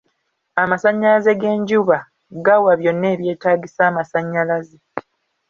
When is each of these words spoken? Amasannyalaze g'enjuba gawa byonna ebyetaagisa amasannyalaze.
Amasannyalaze 0.63 1.31
g'enjuba 1.41 1.97
gawa 2.45 2.71
byonna 2.79 3.07
ebyetaagisa 3.15 3.81
amasannyalaze. 3.89 4.77